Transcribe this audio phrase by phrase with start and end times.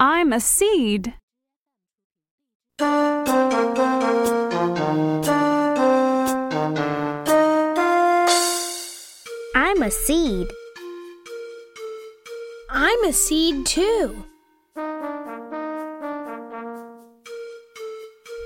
[0.00, 1.14] I'm a seed.
[9.56, 10.46] I'm a seed.
[12.70, 14.24] I'm a seed too.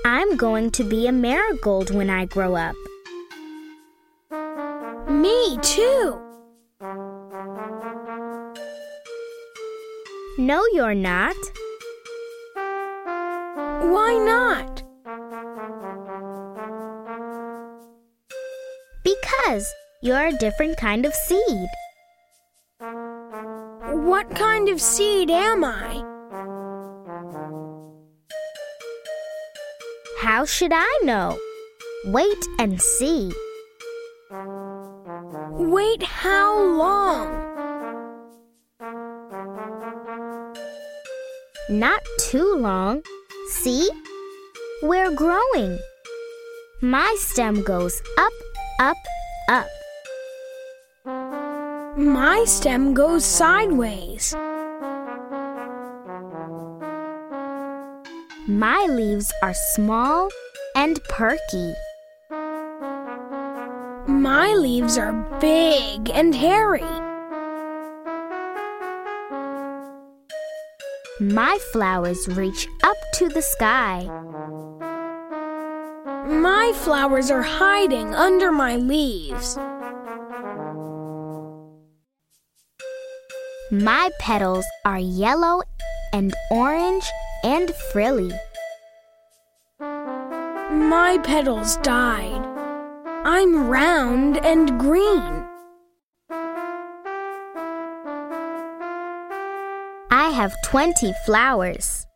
[0.05, 2.75] I'm going to be a marigold when I grow up.
[5.07, 6.32] Me too.
[10.43, 11.37] No, you're not.
[13.93, 14.83] Why not?
[19.05, 21.69] Because you're a different kind of seed.
[24.09, 26.03] What kind of seed am I?
[30.19, 31.39] How should I know?
[32.07, 33.31] Wait and see.
[35.51, 37.52] Wait how long?
[41.73, 43.01] Not too long.
[43.49, 43.89] See?
[44.83, 45.79] We're growing.
[46.81, 48.33] My stem goes up,
[48.79, 48.97] up,
[49.49, 49.65] up.
[51.97, 54.35] My stem goes sideways.
[58.47, 60.29] My leaves are small
[60.75, 61.73] and perky.
[64.07, 67.12] My leaves are big and hairy.
[71.19, 74.09] My flowers reach up to the sky.
[76.25, 79.55] My flowers are hiding under my leaves.
[83.69, 85.61] My petals are yellow
[86.13, 87.05] and orange
[87.43, 88.31] and frilly.
[89.79, 92.43] My petals died.
[93.23, 95.42] I'm round and green.
[100.23, 102.07] I have 20 flowers.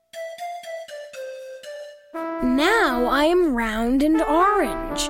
[2.41, 5.09] Now I am round and orange.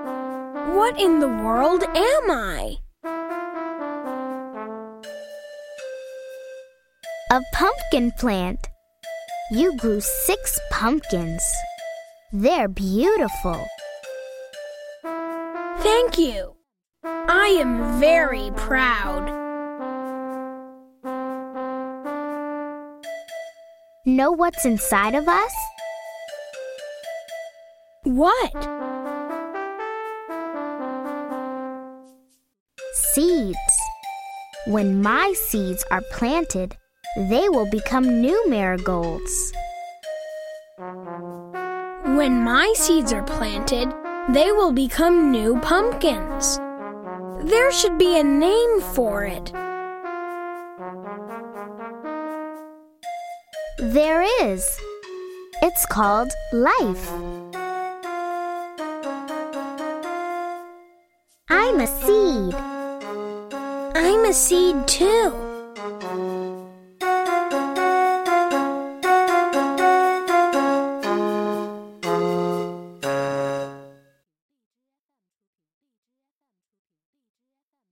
[0.76, 2.78] What in the world am I?
[7.30, 8.68] A pumpkin plant.
[9.52, 11.44] You grew six pumpkins.
[12.34, 13.64] They're beautiful.
[15.84, 16.56] Thank you.
[17.04, 19.47] I am very proud.
[24.08, 25.54] Know what's inside of us?
[28.04, 28.54] What?
[32.94, 33.58] Seeds.
[34.68, 36.78] When my seeds are planted,
[37.18, 39.52] they will become new marigolds.
[40.78, 43.94] When my seeds are planted,
[44.30, 46.56] they will become new pumpkins.
[47.44, 49.52] There should be a name for it.
[53.80, 54.82] There is.
[55.62, 57.12] It's called life.
[61.48, 62.56] I'm a seed.
[63.96, 65.47] I'm a seed too.